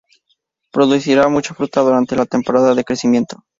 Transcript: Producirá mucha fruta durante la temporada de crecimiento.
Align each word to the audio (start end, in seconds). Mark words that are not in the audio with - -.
Producirá 0.71 1.27
mucha 1.29 1.53
fruta 1.53 1.81
durante 1.81 2.15
la 2.15 2.25
temporada 2.25 2.73
de 2.73 2.83
crecimiento. 2.83 3.43